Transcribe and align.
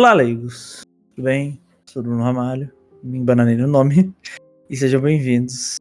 Olá, 0.00 0.14
leigos. 0.14 0.80
Tudo 1.14 1.24
bem? 1.24 1.60
Sou 1.84 2.02
Bruno 2.02 2.22
Ramalho. 2.22 2.72
Me 3.02 3.18
embananei 3.18 3.54
no 3.54 3.66
nome. 3.66 4.14
E 4.70 4.74
sejam 4.74 4.98
bem-vindos 4.98 5.76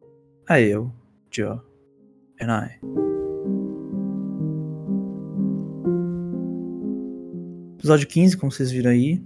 a 0.45 0.59
eu, 0.59 0.91
Joe 1.31 1.57
and 2.41 2.65
I. 2.65 2.79
Episódio 7.77 8.05
15, 8.09 8.35
como 8.35 8.51
vocês 8.51 8.69
viram 8.69 8.91
aí, 8.91 9.23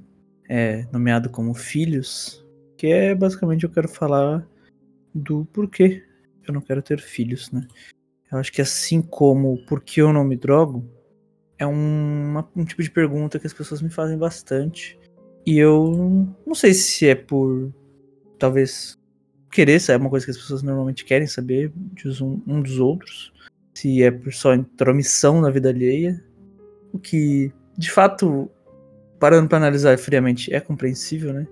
é 0.48 0.86
nomeado 0.92 1.28
como 1.28 1.56
Filhos, 1.56 2.46
que 2.78 2.86
é 2.86 3.16
basicamente 3.16 3.64
eu 3.64 3.72
quero 3.72 3.88
falar 3.88 4.48
do 5.12 5.44
porquê 5.46 6.04
eu 6.48 6.54
não 6.54 6.62
quero 6.62 6.84
ter 6.84 7.00
filhos, 7.00 7.52
né? 7.52 7.68
Eu 8.32 8.38
acho 8.38 8.52
que 8.52 8.62
assim 8.62 9.02
como 9.02 9.58
por 9.66 9.82
que 9.82 10.04
eu 10.04 10.14
não 10.14 10.24
me 10.24 10.38
drogo, 10.38 10.88
é 11.64 11.68
uma, 11.68 12.48
um 12.56 12.66
tipo 12.66 12.84
de 12.84 12.92
pergunta 12.92 13.40
que 13.40 13.48
as 13.48 13.54
pessoas 13.54 13.82
me 13.82 13.90
fazem 13.90 14.18
bastante. 14.18 15.00
E 15.46 15.58
eu 15.58 16.28
não 16.46 16.54
sei 16.54 16.74
se 16.74 17.08
é 17.08 17.16
por 17.16 17.74
talvez 18.38 18.98
querer 19.52 19.80
saber 19.80 20.02
uma 20.02 20.10
coisa 20.10 20.26
que 20.26 20.32
as 20.32 20.38
pessoas 20.38 20.64
normalmente 20.64 21.06
querem 21.06 21.28
saber 21.28 21.72
de 21.94 22.24
um, 22.24 22.42
um 22.46 22.62
dos 22.62 22.80
outros, 22.80 23.32
se 23.74 24.04
é 24.04 24.12
por 24.12 24.34
só 24.34 24.54
intromissão 24.54 25.42
na 25.42 25.50
vida 25.50 25.70
alheia, 25.70 26.24
o 26.92 27.00
que 27.00 27.52
de 27.78 27.90
fato, 27.90 28.50
parando 29.20 29.48
para 29.48 29.58
analisar 29.58 29.98
friamente, 29.98 30.54
é 30.54 30.60
compreensível, 30.60 31.34
né? 31.34 31.48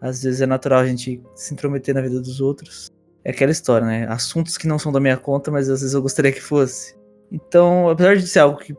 Às 0.00 0.22
vezes 0.22 0.40
é 0.40 0.46
natural 0.46 0.80
a 0.80 0.86
gente 0.86 1.22
se 1.34 1.52
intrometer 1.52 1.94
na 1.94 2.00
vida 2.00 2.20
dos 2.20 2.40
outros. 2.40 2.88
É 3.24 3.30
aquela 3.30 3.52
história, 3.52 3.86
né? 3.86 4.06
Assuntos 4.08 4.56
que 4.56 4.66
não 4.66 4.78
são 4.78 4.92
da 4.92 5.00
minha 5.00 5.16
conta, 5.16 5.50
mas 5.50 5.68
às 5.68 5.80
vezes 5.80 5.94
eu 5.94 6.02
gostaria 6.02 6.32
que 6.32 6.40
fosse. 6.40 6.94
Então, 7.32 7.88
apesar 7.88 8.16
de 8.16 8.26
ser 8.26 8.40
algo 8.40 8.58
que 8.58 8.74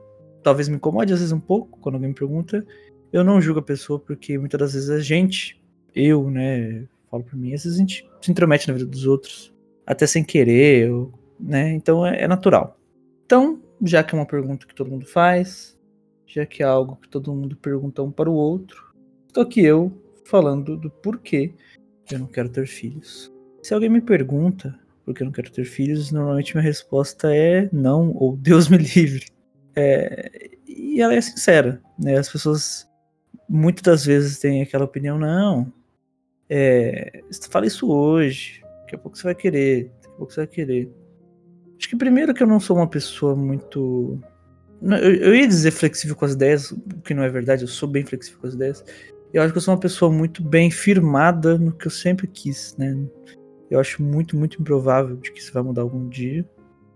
talvez 0.46 0.70
me 0.70 0.76
incomode 0.76 1.12
às 1.12 1.18
vezes 1.18 1.32
um 1.32 1.40
pouco, 1.40 1.80
quando 1.80 1.96
alguém 1.96 2.10
me 2.10 2.16
pergunta, 2.16 2.64
eu 3.12 3.24
não 3.24 3.42
julgo 3.42 3.62
a 3.62 3.64
pessoa, 3.64 4.00
porque 4.00 4.38
muitas 4.38 4.60
das 4.60 4.74
vezes 4.74 4.90
a 4.92 5.00
gente, 5.00 5.60
eu, 5.96 6.30
né, 6.30 6.88
falo 7.10 7.24
por 7.24 7.36
mim, 7.36 7.52
às 7.52 7.64
vezes 7.64 7.80
a 7.80 7.82
gente 7.82 8.08
se 8.22 8.32
intromete 8.32 8.68
na 8.68 8.76
vida 8.76 8.86
dos 8.86 9.08
outros, 9.08 9.52
até 9.88 10.06
sem 10.06 10.24
querer, 10.24 10.88
eu, 10.88 11.12
né, 11.40 11.74
então 11.74 12.06
é, 12.06 12.22
é 12.22 12.28
natural. 12.28 12.80
Então, 13.26 13.60
já 13.82 14.04
que 14.04 14.14
é 14.14 14.20
uma 14.20 14.26
pergunta 14.28 14.68
que 14.68 14.76
todo 14.76 14.92
mundo 14.92 15.08
faz, 15.08 15.76
já 16.28 16.46
que 16.46 16.62
é 16.62 16.66
algo 16.66 16.96
que 16.98 17.10
todo 17.10 17.34
mundo 17.34 17.56
pergunta 17.56 18.04
um 18.04 18.12
para 18.12 18.30
o 18.30 18.36
outro, 18.36 18.94
estou 19.28 19.42
aqui 19.42 19.66
eu 19.66 19.92
falando 20.26 20.78
do 20.78 20.92
porquê 20.92 21.56
eu 22.12 22.20
não 22.20 22.28
quero 22.28 22.50
ter 22.50 22.68
filhos. 22.68 23.34
Se 23.64 23.74
alguém 23.74 23.90
me 23.90 24.00
pergunta 24.00 24.80
por 25.04 25.16
que 25.16 25.24
eu 25.24 25.26
não 25.26 25.34
quero 25.34 25.52
ter 25.52 25.66
filhos, 25.66 26.12
normalmente 26.12 26.54
minha 26.54 26.64
resposta 26.64 27.36
é 27.36 27.68
não, 27.74 28.12
ou 28.14 28.38
Deus 28.38 28.70
me 28.70 28.78
livre. 28.96 29.26
É, 29.76 30.52
e 30.68 31.02
ela 31.02 31.14
é 31.14 31.22
sincera, 31.22 31.82
né? 32.00 32.18
As 32.18 32.30
pessoas 32.30 32.88
muitas 33.48 33.84
das 33.84 34.06
vezes 34.06 34.40
têm 34.40 34.62
aquela 34.62 34.86
opinião, 34.86 35.18
não, 35.18 35.72
é, 36.50 37.22
fala 37.50 37.66
isso 37.66 37.92
hoje, 37.92 38.62
daqui 38.82 38.96
a 38.96 38.98
pouco 38.98 39.18
você 39.18 39.24
vai 39.24 39.36
querer, 39.36 39.92
daqui 40.02 40.08
a 40.08 40.18
pouco 40.18 40.32
você 40.32 40.42
vai 40.42 40.48
querer. 40.48 40.92
Acho 41.78 41.90
que 41.90 41.96
primeiro 41.96 42.34
que 42.34 42.42
eu 42.42 42.48
não 42.48 42.60
sou 42.60 42.78
uma 42.78 42.88
pessoa 42.88 43.36
muito. 43.36 44.20
Eu, 44.82 45.16
eu 45.16 45.36
ia 45.36 45.48
dizer 45.48 45.72
flexível 45.72 46.16
com 46.16 46.26
as 46.26 46.34
ideias, 46.34 46.72
o 46.72 47.02
que 47.04 47.14
não 47.14 47.24
é 47.24 47.30
verdade, 47.30 47.64
eu 47.64 47.68
sou 47.68 47.90
bem 47.90 48.06
flexível 48.06 48.40
com 48.40 48.48
as 48.48 48.54
ideias. 48.54 48.84
Eu 49.34 49.42
acho 49.42 49.52
que 49.52 49.58
eu 49.58 49.62
sou 49.62 49.74
uma 49.74 49.80
pessoa 49.80 50.12
muito 50.12 50.42
bem 50.42 50.72
firmada 50.72 51.58
no 51.58 51.72
que 51.72 51.88
eu 51.88 51.92
sempre 51.92 52.28
quis, 52.28 52.76
né? 52.78 52.96
Eu 53.70 53.80
acho 53.80 54.02
muito, 54.02 54.38
muito 54.38 54.62
improvável 54.62 55.18
de 55.18 55.32
que 55.32 55.40
isso 55.40 55.52
vai 55.52 55.64
mudar 55.64 55.82
algum 55.82 56.08
dia. 56.08 56.46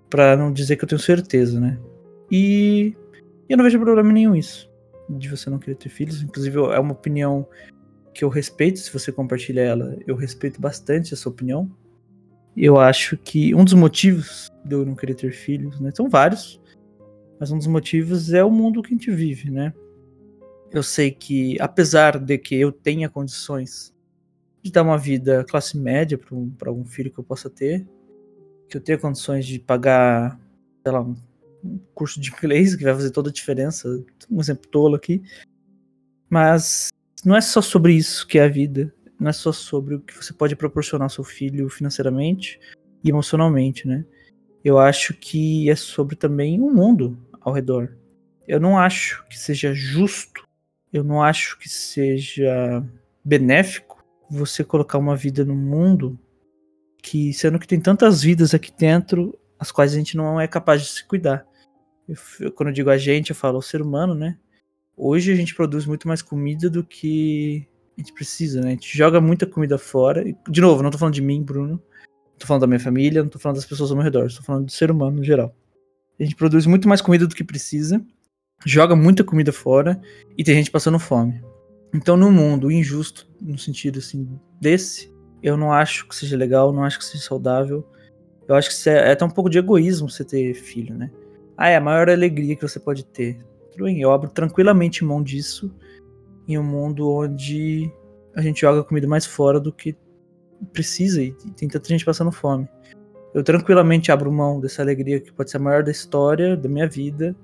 para 0.10 0.36
não 0.36 0.52
dizer 0.52 0.76
que 0.76 0.84
eu 0.84 0.90
tenho 0.90 1.00
certeza, 1.00 1.60
né? 1.60 1.78
E 2.32 2.96
eu 3.48 3.58
não 3.58 3.64
vejo 3.64 3.80
problema 3.80 4.12
nenhum 4.12 4.36
isso. 4.36 4.70
De 5.10 5.28
você 5.28 5.50
não 5.50 5.58
querer 5.58 5.76
ter 5.76 5.90
filhos. 5.90 6.22
Inclusive, 6.22 6.58
é 6.58 6.80
uma 6.80 6.92
opinião 6.92 7.48
que 8.14 8.24
eu 8.24 8.30
respeito. 8.30 8.80
Se 8.80 8.92
você 8.92 9.12
compartilha 9.12 9.62
ela, 9.62 9.98
eu 10.06 10.16
respeito 10.16 10.62
bastante 10.62 11.14
essa 11.14 11.28
opinião. 11.28 11.70
Eu 12.56 12.80
acho 12.80 13.18
que 13.18 13.56
um 13.56 13.64
dos 13.64 13.74
motivos 13.74 14.50
de 14.66 14.76
eu 14.76 14.86
não 14.86 14.96
querer 14.96 15.16
ter 15.16 15.32
filhos, 15.32 15.80
né? 15.80 15.92
São 15.94 16.10
vários. 16.10 16.62
Mas 17.40 17.52
um 17.52 17.58
dos 17.58 17.68
motivos 17.68 18.34
é 18.34 18.44
o 18.44 18.52
mundo 18.52 18.82
que 18.82 18.94
a 18.94 18.98
gente 18.98 19.12
vive, 19.12 19.50
né? 19.50 19.74
Eu 20.72 20.84
sei 20.84 21.10
que, 21.10 21.58
apesar 21.60 22.20
de 22.20 22.38
que 22.38 22.56
eu 22.56 22.72
tenha 22.72 23.10
condições 23.10 23.96
de 24.62 24.72
dar 24.72 24.84
uma 24.84 24.98
vida 24.98 25.44
classe 25.46 25.78
média 25.78 26.18
para 26.18 26.36
um, 26.36 26.54
algum 26.66 26.86
filho 26.86 27.12
que 27.12 27.20
eu 27.20 27.24
possa 27.24 27.50
ter, 27.50 27.88
que 28.68 28.78
eu 28.78 28.82
tenha 28.82 28.98
condições 28.98 29.46
de 29.46 29.58
pagar, 29.58 30.40
sei 30.84 30.92
lá, 30.92 31.02
um 31.02 31.16
curso 31.94 32.20
de 32.20 32.32
inglês 32.32 32.76
que 32.76 32.84
vai 32.84 32.94
fazer 32.94 33.12
toda 33.12 33.30
a 33.30 33.34
diferença. 33.34 33.88
Um 34.30 34.40
exemplo 34.40 34.70
tolo 34.70 34.96
aqui. 34.96 35.22
Mas 36.30 36.90
não 37.26 37.36
é 37.36 37.42
só 37.42 37.62
sobre 37.62 37.94
isso 37.94 38.28
que 38.28 38.40
é 38.40 38.44
a 38.44 38.48
vida. 38.48 38.94
Não 39.20 39.30
é 39.30 39.34
só 39.34 39.52
sobre 39.52 39.96
o 39.96 40.00
que 40.00 40.16
você 40.16 40.34
pode 40.34 40.56
proporcionar 40.56 41.06
ao 41.06 41.10
seu 41.10 41.24
filho 41.24 41.70
financeiramente 41.70 42.60
e 43.04 43.10
emocionalmente, 43.10 43.88
né? 43.88 44.06
Eu 44.64 44.78
acho 44.78 45.14
que 45.14 45.70
é 45.70 45.76
sobre 45.76 46.16
também 46.16 46.60
o 46.62 46.72
mundo 46.72 47.18
ao 47.42 47.54
redor. 47.54 47.98
Eu 48.48 48.60
não 48.60 48.78
acho 48.78 49.26
que 49.30 49.38
seja 49.38 49.74
justo, 49.74 50.44
eu 50.92 51.04
não 51.04 51.22
acho 51.22 51.58
que 51.60 51.70
seja 51.70 52.84
benéfico 53.24 54.04
você 54.30 54.64
colocar 54.64 54.98
uma 54.98 55.16
vida 55.16 55.44
no 55.44 55.56
mundo 55.56 56.18
que, 57.02 57.34
sendo 57.34 57.60
que 57.60 57.68
tem 57.68 57.80
tantas 57.80 58.22
vidas 58.22 58.54
aqui 58.54 58.72
dentro, 58.76 59.38
as 59.60 59.72
quais 59.72 59.94
a 59.94 59.98
gente 59.98 60.16
não 60.16 60.40
é 60.40 60.48
capaz 60.48 60.82
de 60.82 60.88
se 60.88 61.06
cuidar. 61.06 61.46
Eu, 62.08 62.52
quando 62.54 62.70
eu 62.70 62.74
digo 62.74 62.90
a 62.90 62.98
gente, 62.98 63.32
eu 63.32 63.36
falo 63.36 63.60
o 63.60 63.62
ser 63.62 63.82
humano, 63.82 64.16
né? 64.16 64.38
Hoje 64.96 65.32
a 65.32 65.36
gente 65.36 65.54
produz 65.54 65.86
muito 65.86 66.08
mais 66.08 66.22
comida 66.22 66.70
do 66.70 66.84
que 66.84 67.68
a 67.98 68.02
gente 68.02 68.14
precisa, 68.14 68.62
né? 68.62 68.68
A 68.68 68.72
gente 68.72 68.98
joga 68.98 69.20
muita 69.22 69.46
comida 69.46 69.78
fora. 69.78 70.28
E, 70.28 70.36
de 70.50 70.62
novo, 70.62 70.82
não 70.82 70.90
tô 70.90 70.98
falando 70.98 71.14
de 71.14 71.22
mim, 71.22 71.44
Bruno. 71.44 71.82
Tô 72.38 72.48
falando 72.48 72.62
da 72.62 72.68
minha 72.68 72.80
família, 72.80 73.22
não 73.22 73.30
tô 73.30 73.38
falando 73.38 73.58
das 73.58 73.66
pessoas 73.66 73.92
ao 73.92 73.98
meu 73.98 74.04
redor. 74.04 74.32
Tô 74.34 74.42
falando 74.42 74.66
do 74.66 74.72
ser 74.72 74.90
humano 74.90 75.18
no 75.18 75.24
geral. 75.24 75.54
A 76.20 76.24
gente 76.24 76.36
produz 76.36 76.66
muito 76.66 76.88
mais 76.88 77.02
comida 77.02 77.28
do 77.28 77.36
que 77.36 77.44
precisa. 77.44 78.04
Joga 78.66 78.96
muita 78.96 79.24
comida 79.24 79.52
fora. 79.52 80.02
E 80.38 80.44
tem 80.44 80.56
gente 80.56 80.72
passando 80.72 80.98
fome. 80.98 81.42
Então, 81.94 82.16
no 82.16 82.32
mundo 82.32 82.72
injusto, 82.72 83.28
no 83.42 83.58
sentido 83.58 84.00
assim, 84.00 84.40
desse, 84.60 85.14
eu 85.42 85.58
não 85.58 85.72
acho 85.72 86.08
que 86.08 86.16
seja 86.16 86.38
legal, 86.38 86.72
não 86.72 86.84
acho 86.84 87.00
que 87.00 87.06
seja 87.06 87.24
saudável. 87.24 87.86
Eu 88.50 88.56
acho 88.56 88.70
que 88.72 88.90
é, 88.90 89.10
é 89.10 89.12
até 89.12 89.24
um 89.24 89.30
pouco 89.30 89.50
de 89.50 89.60
egoísmo 89.60 90.10
você 90.10 90.26
ter 90.26 90.56
filho, 90.56 90.98
né? 90.98 91.12
Ah, 91.56 91.70
é 91.70 91.76
a 91.76 91.82
maior 91.82 92.10
alegria 92.10 92.56
que 92.56 92.68
você 92.68 92.80
pode 92.80 93.06
ter. 93.06 93.38
Tudo 93.72 93.84
bem, 93.84 94.02
eu 94.02 94.12
abro 94.12 94.28
tranquilamente 94.30 95.06
mão 95.06 95.22
disso 95.22 95.72
em 96.48 96.58
um 96.58 96.64
mundo 96.64 97.12
onde 97.12 97.92
a 98.36 98.42
gente 98.42 98.62
joga 98.62 98.84
comida 98.84 99.08
mais 99.08 99.26
fora 99.26 99.60
do 99.60 99.72
que 99.72 99.96
precisa 100.74 101.22
e 101.22 101.32
tem 101.56 101.70
tanta 101.70 101.88
gente 101.88 102.04
passando 102.04 102.32
fome. 102.32 102.68
Eu 103.36 103.44
tranquilamente 103.44 104.12
abro 104.12 104.32
mão 104.32 104.60
dessa 104.60 104.82
alegria 104.82 105.20
que 105.20 105.32
pode 105.32 105.52
ser 105.52 105.58
a 105.58 105.60
maior 105.60 105.84
da 105.84 105.92
história, 105.92 106.58
da 106.58 106.68
minha 106.68 106.88
vida, 106.88 107.36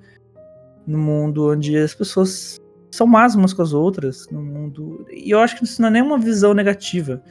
no 0.87 0.97
mundo 0.97 1.51
onde 1.51 1.77
as 1.77 1.93
pessoas 1.93 2.59
são 2.89 3.05
más 3.05 3.35
umas 3.35 3.53
com 3.53 3.61
as 3.61 3.73
outras, 3.73 4.27
no 4.31 4.41
mundo. 4.41 5.05
E 5.11 5.29
eu 5.29 5.39
acho 5.39 5.57
que 5.57 5.65
isso 5.65 5.79
não 5.81 5.89
é 5.89 5.91
nem 5.91 6.01
uma 6.01 6.17
visão 6.17 6.55
negativa. 6.55 7.21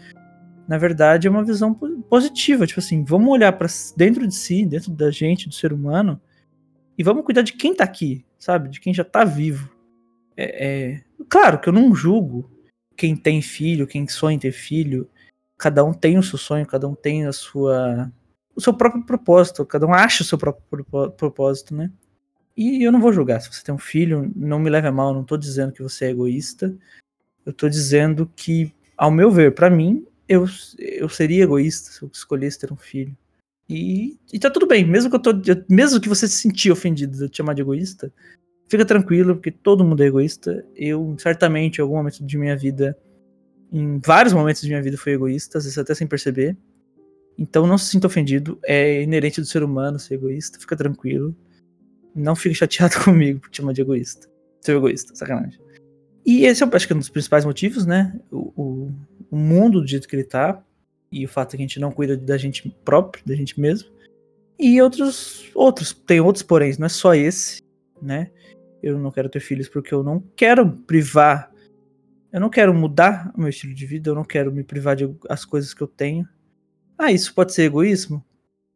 Na 0.67 0.79
verdade, 0.79 1.27
é 1.27 1.31
uma 1.31 1.45
visão 1.45 1.75
positiva. 2.09 2.67
Tipo 2.67 2.81
assim, 2.81 3.05
vamos 3.05 3.29
olhar 3.29 3.53
para 3.53 3.69
dentro 3.97 4.27
de 4.27 4.35
si, 4.35 4.65
dentro 4.65 4.91
da 4.93 5.11
gente, 5.11 5.49
do 5.49 5.55
ser 5.55 5.73
humano, 5.73 6.21
e 6.97 7.03
vamos 7.03 7.25
cuidar 7.25 7.43
de 7.43 7.53
quem 7.53 7.75
tá 7.75 7.85
aqui, 7.85 8.25
sabe? 8.39 8.69
De 8.69 8.81
quem 8.81 8.95
já 8.95 9.05
tá 9.05 9.25
vivo. 9.25 9.71
É, 10.37 10.67
é... 10.67 11.05
Claro 11.29 11.59
que 11.59 11.69
eu 11.69 11.73
não 11.73 11.95
julgo 11.95 12.51
quem 12.97 13.17
tem 13.17 13.43
filho, 13.43 13.87
quem 13.87 14.07
sonha 14.09 14.37
em 14.37 14.39
ter 14.39 14.53
filho. 14.53 15.09
Cada 15.59 15.85
um 15.85 15.93
tem 15.93 16.19
o 16.19 16.23
seu 16.23 16.39
sonho, 16.39 16.67
cada 16.67 16.89
um 16.89 16.95
tem 16.95 17.27
a 17.27 17.33
sua 17.33 18.11
o 18.57 18.61
seu 18.61 18.73
próprio 18.73 19.05
propósito, 19.05 19.67
cada 19.67 19.87
um 19.87 19.93
acha 19.93 20.23
o 20.23 20.27
seu 20.27 20.39
próprio 20.39 20.85
propósito, 21.17 21.75
né? 21.75 21.91
E 22.57 22.87
eu 22.87 22.93
não 22.93 23.01
vou 23.01 23.13
julgar. 23.13 23.41
Se 23.41 23.53
você 23.53 23.65
tem 23.65 23.75
um 23.75 23.79
filho, 23.79 24.31
não 24.35 24.61
me 24.61 24.71
leve 24.71 24.87
a 24.87 24.93
mal, 24.93 25.09
eu 25.09 25.15
não 25.15 25.25
tô 25.25 25.37
dizendo 25.37 25.73
que 25.73 25.83
você 25.83 26.07
é 26.07 26.11
egoísta. 26.11 26.73
Eu 27.45 27.53
tô 27.53 27.69
dizendo 27.69 28.31
que, 28.37 28.73
ao 28.97 29.11
meu 29.11 29.31
ver, 29.31 29.55
para 29.55 29.69
mim, 29.69 30.07
eu, 30.29 30.47
eu 30.79 31.09
seria 31.09 31.45
egoísta 31.45 31.91
se 31.91 32.03
eu 32.03 32.11
escolhesse 32.13 32.59
ter 32.59 32.73
um 32.73 32.77
filho. 32.77 33.17
E, 33.69 34.19
e 34.33 34.39
tá 34.39 34.51
tudo 34.51 34.67
bem, 34.67 34.85
mesmo 34.85 35.11
que 35.11 35.17
eu 35.17 35.21
tô. 35.21 35.33
Mesmo 35.69 36.01
que 36.01 36.09
você 36.09 36.29
se 36.29 36.35
sentir 36.35 36.71
ofendido 36.71 37.17
de 37.17 37.23
eu 37.25 37.29
te 37.29 37.39
chamar 37.39 37.55
de 37.55 37.63
egoísta, 37.63 38.13
fica 38.69 38.85
tranquilo, 38.85 39.35
porque 39.35 39.51
todo 39.51 39.85
mundo 39.85 40.03
é 40.03 40.07
egoísta. 40.07 40.65
Eu, 40.77 41.17
certamente, 41.19 41.79
em 41.79 41.83
algum 41.83 41.97
momento 41.97 42.25
de 42.25 42.39
minha 42.39 42.57
vida, 42.57 42.97
em 43.73 43.99
vários 44.05 44.35
momentos 44.35 44.63
de 44.63 44.69
minha 44.69 44.83
vida, 44.83 44.97
fui 44.99 45.13
egoísta, 45.13 45.59
às 45.59 45.65
vezes 45.65 45.79
até 45.79 45.95
sem 45.95 46.07
perceber. 46.07 46.57
Então 47.37 47.67
não 47.67 47.77
se 47.77 47.91
sinta 47.91 48.07
ofendido, 48.07 48.59
é 48.65 49.03
inerente 49.03 49.41
do 49.41 49.47
ser 49.47 49.65
humano 49.65 49.99
ser 49.99 50.15
egoísta, 50.15 50.59
fica 50.61 50.77
tranquilo. 50.77 51.35
Não 52.15 52.37
fique 52.37 52.55
chateado 52.55 52.95
comigo 53.03 53.41
por 53.41 53.51
te 53.51 53.57
chamar 53.57 53.73
de 53.73 53.81
egoísta. 53.81 54.29
Ser 54.61 54.77
egoísta, 54.77 55.15
sacanagem. 55.17 55.61
E 56.25 56.47
esse 56.47 56.63
é, 56.63 56.69
acho 56.73 56.87
que, 56.87 56.93
é 56.93 56.97
um 56.97 57.01
dos 57.01 57.11
principais 57.11 57.45
motivos, 57.45 57.85
né? 57.85 58.19
O, 58.31 58.53
o, 58.57 58.93
o 59.35 59.37
mundo 59.37 59.81
do 59.81 59.87
jeito 59.87 60.07
que 60.07 60.15
ele 60.15 60.23
tá, 60.25 60.63
e 61.11 61.25
o 61.25 61.29
fato 61.29 61.55
é 61.55 61.57
que 61.57 61.63
a 61.63 61.67
gente 61.67 61.81
não 61.81 61.91
cuida 61.91 62.17
da 62.17 62.39
gente 62.39 62.69
próprio, 62.85 63.25
da 63.27 63.35
gente 63.35 63.61
mesmo. 63.61 63.91
E 64.57 64.81
outros, 64.81 65.51
outros, 65.55 65.93
tem 65.93 66.21
outros 66.21 66.45
porém, 66.45 66.73
não 66.79 66.87
é 66.87 66.89
só 66.89 67.15
esse, 67.15 67.61
né? 68.01 68.31
Eu 68.81 68.97
não 68.99 69.11
quero 69.11 69.29
ter 69.29 69.41
filhos 69.41 69.69
porque 69.69 69.93
eu 69.93 70.05
não 70.05 70.23
quero 70.37 70.71
privar 70.71 71.51
Eu 72.33 72.41
não 72.41 72.51
quero 72.51 72.75
mudar 72.75 73.33
o 73.35 73.41
meu 73.41 73.49
estilo 73.49 73.75
de 73.75 73.87
vida, 73.87 74.11
eu 74.11 74.15
não 74.15 74.25
quero 74.25 74.53
me 74.53 74.63
privar 74.63 74.95
de 74.95 75.13
as 75.29 75.45
coisas 75.45 75.75
que 75.75 75.83
eu 75.83 75.87
tenho. 75.87 76.29
Ah, 76.99 77.11
isso 77.11 77.35
pode 77.35 77.53
ser 77.53 77.65
egoísmo? 77.65 78.25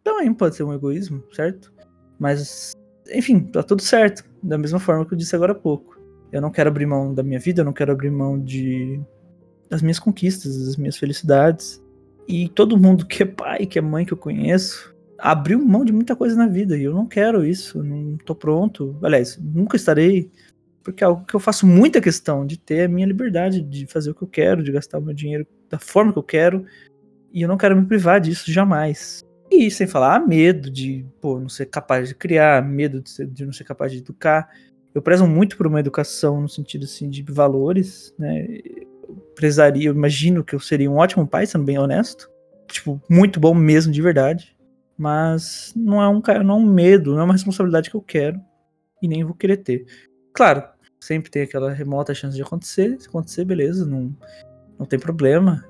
Também 0.02 0.32
pode 0.34 0.56
ser 0.56 0.64
um 0.64 0.72
egoísmo, 0.72 1.22
certo? 1.32 1.72
Mas, 2.18 2.72
enfim, 3.12 3.40
tá 3.40 3.62
tudo 3.62 3.82
certo. 3.82 4.24
Da 4.42 4.56
mesma 4.56 4.78
forma 4.80 5.04
que 5.04 5.12
eu 5.14 5.18
disse 5.18 5.36
agora 5.36 5.52
há 5.52 5.56
pouco. 5.56 6.00
Eu 6.32 6.40
não 6.40 6.50
quero 6.50 6.68
abrir 6.68 6.86
mão 6.86 7.14
da 7.14 7.22
minha 7.22 7.40
vida, 7.40 7.60
eu 7.60 7.64
não 7.64 7.72
quero 7.72 7.92
abrir 7.92 8.10
mão 8.10 8.40
de 8.40 9.00
das 9.68 9.82
minhas 9.82 9.98
conquistas, 9.98 10.66
das 10.66 10.76
minhas 10.76 10.96
felicidades. 10.96 11.82
E 12.26 12.48
todo 12.50 12.78
mundo 12.78 13.06
que 13.06 13.22
é 13.22 13.26
pai, 13.26 13.66
que 13.66 13.78
é 13.78 13.82
mãe 13.82 14.04
que 14.04 14.12
eu 14.12 14.16
conheço, 14.16 14.94
abriu 15.18 15.64
mão 15.64 15.84
de 15.84 15.92
muita 15.92 16.14
coisa 16.14 16.36
na 16.36 16.46
vida. 16.46 16.76
E 16.76 16.84
eu 16.84 16.94
não 16.94 17.06
quero 17.06 17.44
isso, 17.44 17.82
não 17.82 18.16
tô 18.18 18.34
pronto. 18.34 18.96
Aliás, 19.02 19.38
nunca 19.38 19.76
estarei. 19.76 20.30
Porque 20.82 21.02
é 21.02 21.06
algo 21.06 21.24
que 21.24 21.34
eu 21.34 21.40
faço 21.40 21.66
muita 21.66 22.00
questão 22.00 22.46
de 22.46 22.58
ter 22.58 22.84
a 22.84 22.88
minha 22.88 23.06
liberdade 23.06 23.60
de 23.60 23.86
fazer 23.86 24.10
o 24.10 24.14
que 24.14 24.22
eu 24.22 24.28
quero, 24.28 24.62
de 24.62 24.72
gastar 24.72 24.98
o 24.98 25.02
meu 25.02 25.14
dinheiro 25.14 25.46
da 25.68 25.78
forma 25.78 26.12
que 26.12 26.18
eu 26.18 26.22
quero. 26.22 26.64
E 27.32 27.42
eu 27.42 27.48
não 27.48 27.58
quero 27.58 27.76
me 27.76 27.84
privar 27.86 28.20
disso 28.20 28.50
jamais. 28.50 29.24
E 29.50 29.70
sem 29.70 29.86
falar, 29.86 30.26
medo 30.26 30.70
de 30.70 31.04
pô, 31.20 31.40
não 31.40 31.48
ser 31.48 31.66
capaz 31.66 32.08
de 32.08 32.14
criar, 32.14 32.62
medo 32.62 33.00
de, 33.00 33.10
ser, 33.10 33.26
de 33.26 33.44
não 33.44 33.52
ser 33.52 33.64
capaz 33.64 33.92
de 33.92 33.98
educar. 33.98 34.48
Eu 34.94 35.02
prezo 35.02 35.26
muito 35.26 35.56
por 35.56 35.66
uma 35.66 35.80
educação 35.80 36.40
no 36.40 36.48
sentido 36.48 36.84
assim 36.84 37.08
de 37.08 37.22
valores, 37.22 38.14
né? 38.18 38.46
Eu 39.38 39.40
prezaria, 39.40 39.88
eu 39.88 39.94
imagino 39.94 40.42
que 40.42 40.54
eu 40.54 40.58
seria 40.58 40.90
um 40.90 40.96
ótimo 40.96 41.26
pai, 41.26 41.46
sendo 41.46 41.64
bem 41.64 41.78
honesto. 41.78 42.28
Tipo, 42.66 43.00
muito 43.08 43.38
bom 43.38 43.54
mesmo, 43.54 43.92
de 43.92 44.02
verdade. 44.02 44.56
Mas 44.96 45.72
não 45.76 46.02
é 46.02 46.08
um, 46.08 46.20
não 46.44 46.56
é 46.56 46.58
um 46.58 46.66
medo, 46.66 47.12
não 47.12 47.20
é 47.20 47.24
uma 47.24 47.34
responsabilidade 47.34 47.88
que 47.88 47.94
eu 47.94 48.02
quero 48.02 48.40
e 49.00 49.06
nem 49.06 49.22
vou 49.22 49.34
querer 49.34 49.58
ter. 49.58 49.86
Claro, 50.34 50.64
sempre 50.98 51.30
tem 51.30 51.42
aquela 51.42 51.72
remota 51.72 52.12
chance 52.12 52.34
de 52.34 52.42
acontecer. 52.42 53.00
Se 53.00 53.06
acontecer, 53.08 53.44
beleza, 53.44 53.86
não, 53.86 54.12
não 54.76 54.84
tem 54.84 54.98
problema. 54.98 55.64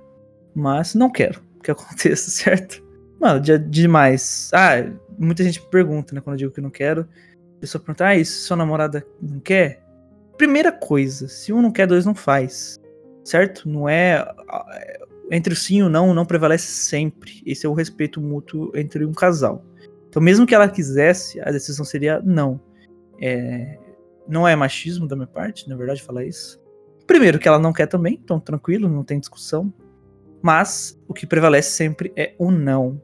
Mas 0.55 0.95
não 0.95 1.11
quero 1.11 1.43
que 1.63 1.71
aconteça, 1.71 2.31
certo? 2.31 2.83
Mano, 3.21 3.39
demais. 3.69 4.51
Ah, 4.55 4.91
muita 5.19 5.45
gente 5.45 5.61
pergunta, 5.69 6.15
né? 6.15 6.23
Quando 6.23 6.35
eu 6.35 6.39
digo 6.39 6.53
que 6.53 6.61
não 6.63 6.71
quero. 6.71 7.07
A 7.59 7.61
pessoa 7.61 7.83
pergunta, 7.83 8.07
ah, 8.07 8.17
isso 8.17 8.47
sua 8.47 8.57
namorada 8.57 9.07
não 9.21 9.41
quer? 9.41 9.85
Primeira 10.39 10.73
coisa, 10.73 11.29
se 11.29 11.53
um 11.53 11.61
não 11.61 11.71
quer, 11.71 11.87
dois 11.87 12.07
não 12.07 12.15
faz. 12.15 12.81
Certo? 13.29 13.69
Não 13.69 13.87
é. 13.87 14.27
Entre 15.31 15.53
o 15.53 15.57
sim 15.57 15.81
e 15.81 15.83
o 15.83 15.89
não, 15.91 16.15
não 16.15 16.25
prevalece 16.25 16.67
sempre. 16.67 17.43
Esse 17.45 17.67
é 17.67 17.69
o 17.69 17.75
respeito 17.75 18.23
mútuo 18.23 18.73
entre 18.75 19.05
um 19.05 19.13
casal. 19.13 19.63
Então, 20.09 20.23
mesmo 20.23 20.47
que 20.47 20.55
ela 20.55 20.67
quisesse, 20.67 21.39
a 21.43 21.51
decisão 21.51 21.85
seria 21.85 22.23
não. 22.25 22.59
É, 23.21 23.79
não 24.27 24.49
é 24.49 24.57
machismo 24.57 25.07
da 25.07 25.15
minha 25.15 25.27
parte, 25.27 25.69
na 25.69 25.77
verdade, 25.77 26.03
falar 26.03 26.25
isso. 26.25 26.59
Primeiro, 27.07 27.39
que 27.39 27.47
ela 27.47 27.59
não 27.59 27.71
quer 27.71 27.87
também, 27.87 28.19
então 28.25 28.41
tranquilo, 28.41 28.89
não 28.89 29.05
tem 29.05 29.21
discussão. 29.21 29.71
Mas 30.41 30.99
o 31.07 31.13
que 31.13 31.27
prevalece 31.27 31.73
sempre 31.73 32.11
é 32.17 32.35
o 32.39 32.51
não. 32.51 32.99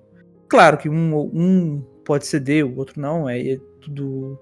Claro 0.49 0.79
que 0.79 0.89
um, 0.89 1.15
um 1.35 1.83
pode 2.03 2.27
ceder, 2.27 2.65
o 2.65 2.79
outro 2.79 2.99
não, 2.99 3.29
é, 3.29 3.47
é 3.47 3.59
tudo 3.83 4.41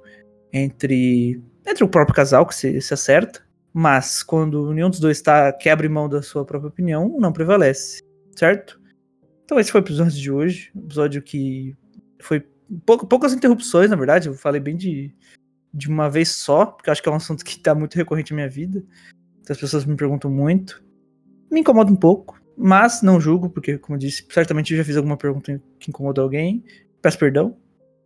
entre, 0.53 1.43
entre 1.67 1.83
o 1.83 1.89
próprio 1.89 2.15
casal 2.15 2.47
que 2.47 2.55
se, 2.55 2.81
se 2.81 2.95
acerta. 2.95 3.43
Mas 3.73 4.23
quando 4.23 4.73
nenhum 4.73 4.91
dos 4.91 5.01
dois 5.01 5.21
tá, 5.23 5.53
quer 5.53 5.71
abrir 5.71 5.89
mão 5.89 6.09
da 6.09 6.21
sua 6.23 6.45
própria 6.45 6.69
opinião, 6.69 7.17
não 7.19 7.33
prevalece, 7.33 8.03
certo? 8.37 8.81
Então 9.45 9.59
esse 9.59 9.73
foi 9.73 9.81
o 9.81 9.85
episódio 9.85 10.13
de 10.13 10.31
hoje, 10.31 10.71
episódio 10.77 11.23
que 11.23 11.75
foi 12.21 12.47
pouco, 12.85 13.07
poucas 13.07 13.33
interrupções, 13.33 13.91
na 13.91 13.97
verdade, 13.97 14.29
eu 14.29 14.35
falei 14.35 14.61
bem 14.61 14.77
de, 14.77 15.15
de 15.73 15.89
uma 15.89 16.09
vez 16.09 16.31
só, 16.31 16.67
porque 16.67 16.91
acho 16.91 17.03
que 17.03 17.09
é 17.09 17.13
um 17.13 17.17
assunto 17.17 17.45
que 17.45 17.59
tá 17.59 17.75
muito 17.75 17.95
recorrente 17.95 18.33
na 18.33 18.37
minha 18.37 18.49
vida. 18.49 18.85
As 19.49 19.59
pessoas 19.59 19.85
me 19.85 19.97
perguntam 19.97 20.31
muito. 20.31 20.83
Me 21.51 21.61
incomoda 21.61 21.93
um 21.93 21.97
pouco, 21.97 22.41
mas 22.57 23.03
não 23.03 23.21
julgo, 23.21 23.51
porque, 23.51 23.77
como 23.79 23.97
eu 23.97 23.99
disse, 24.01 24.27
certamente 24.31 24.73
eu 24.73 24.79
já 24.79 24.85
fiz 24.85 24.97
alguma 24.97 25.17
pergunta 25.17 25.61
que 25.79 25.91
incomodou 25.91 26.25
alguém. 26.25 26.65
Peço 27.01 27.19
perdão. 27.19 27.57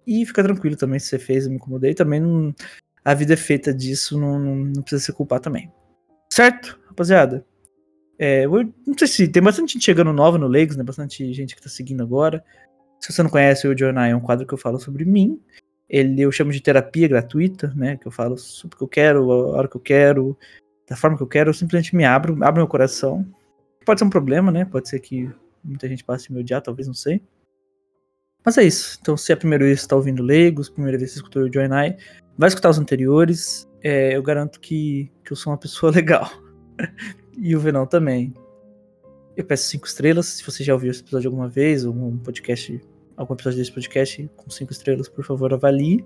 E 0.07 0.25
fica 0.25 0.43
tranquilo 0.43 0.77
também 0.77 0.99
se 0.99 1.07
você 1.07 1.19
fez, 1.19 1.45
eu 1.45 1.51
me 1.51 1.57
incomodei. 1.57 1.95
Também 1.95 2.21
não, 2.21 2.55
a 3.07 3.15
vida 3.15 3.35
é 3.35 3.37
feita 3.37 3.73
disso, 3.73 4.19
não, 4.19 4.37
não, 4.37 4.83
precisa 4.83 5.05
se 5.05 5.13
culpar 5.13 5.39
também. 5.39 5.73
Certo, 6.29 6.77
rapaziada? 6.89 7.47
É, 8.19 8.45
não 8.49 8.99
sei 8.99 9.07
se 9.07 9.29
tem 9.29 9.41
bastante 9.41 9.75
gente 9.75 9.85
chegando 9.85 10.13
nova 10.13 10.37
no 10.37 10.49
Legs, 10.49 10.77
né? 10.77 10.83
Bastante 10.83 11.33
gente 11.33 11.55
que 11.55 11.63
tá 11.63 11.69
seguindo 11.69 12.03
agora. 12.03 12.43
Se 12.99 13.13
você 13.13 13.23
não 13.23 13.31
conhece, 13.31 13.69
o 13.69 13.79
Jornal 13.79 14.07
é 14.07 14.17
um 14.17 14.21
quadro 14.21 14.45
que 14.45 14.53
eu 14.53 14.59
falo 14.59 14.81
sobre 14.81 15.05
mim. 15.05 15.41
Ele 15.89 16.21
eu 16.21 16.33
chamo 16.33 16.51
de 16.51 16.61
terapia 16.61 17.07
gratuita, 17.07 17.73
né? 17.77 17.97
Que 17.97 18.09
eu 18.09 18.11
falo 18.11 18.37
sobre 18.37 18.75
o 18.75 18.79
que 18.79 18.83
eu 18.83 18.89
quero, 18.89 19.31
a 19.31 19.57
hora 19.57 19.69
que 19.69 19.77
eu 19.77 19.81
quero, 19.81 20.37
da 20.89 20.97
forma 20.97 21.17
que 21.17 21.23
eu 21.23 21.29
quero. 21.29 21.51
Eu 21.51 21.55
simplesmente 21.55 21.95
me 21.95 22.05
abro, 22.05 22.33
abro 22.43 22.61
meu 22.61 22.67
coração. 22.67 23.25
Pode 23.85 24.01
ser 24.01 24.07
um 24.07 24.11
problema, 24.11 24.51
né? 24.51 24.65
Pode 24.65 24.89
ser 24.89 24.99
que 24.99 25.31
muita 25.63 25.89
gente 25.89 26.03
passe 26.03 26.27
a 26.29 26.35
me 26.35 26.41
odiar, 26.41 26.61
talvez, 26.61 26.89
não 26.89 26.95
sei. 26.95 27.23
Mas 28.45 28.59
é 28.59 28.65
isso. 28.65 28.99
Então, 29.01 29.17
se 29.17 29.31
é 29.31 29.35
a 29.35 29.39
primeira 29.39 29.65
vez 29.65 29.79
que 29.79 29.83
você 29.83 29.89
tá 29.91 29.95
ouvindo 29.95 30.25
Legos, 30.25 30.69
primeira 30.69 30.99
vez 30.99 31.11
que 31.11 31.15
você 31.15 31.21
escutou 31.21 31.45
o 31.45 31.53
Join 31.53 31.67
I, 31.67 31.97
vai 32.37 32.49
escutar 32.49 32.71
os 32.71 32.79
anteriores. 32.79 33.69
É, 33.83 34.17
eu 34.17 34.23
garanto 34.23 34.61
que, 34.61 35.11
que 35.25 35.33
eu 35.33 35.37
sou 35.37 35.53
uma 35.53 35.59
pessoa 35.59 35.93
legal. 35.95 36.31
e 37.37 37.55
o 37.55 37.61
Venão 37.61 37.87
também. 37.87 38.35
Eu 39.37 39.45
peço 39.45 39.69
cinco 39.69 39.87
estrelas. 39.87 40.27
Se 40.27 40.45
você 40.45 40.65
já 40.65 40.73
ouviu 40.73 40.91
esse 40.91 41.03
episódio 41.03 41.29
alguma 41.29 41.49
vez, 41.49 41.85
ou 41.85 41.95
um 41.95 42.19
podcast, 42.19 42.81
algum 43.17 43.35
episódio 43.35 43.59
desse 43.59 43.73
podcast 43.73 44.31
com 44.37 44.51
cinco 44.51 44.73
estrelas, 44.73 45.09
por 45.09 45.25
favor, 45.25 45.53
avalie. 45.53 46.05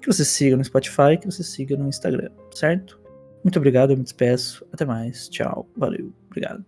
Que 0.00 0.06
você 0.06 0.24
siga 0.24 0.56
no 0.56 0.64
Spotify, 0.64 1.18
que 1.20 1.26
você 1.26 1.42
siga 1.42 1.76
no 1.76 1.88
Instagram, 1.88 2.30
certo? 2.54 2.98
Muito 3.44 3.58
obrigado, 3.58 3.90
eu 3.90 3.96
me 3.96 4.02
despeço. 4.02 4.66
Até 4.72 4.84
mais. 4.84 5.28
Tchau. 5.28 5.68
Valeu. 5.76 6.12
Obrigado. 6.26 6.64